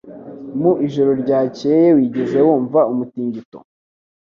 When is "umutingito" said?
2.91-3.57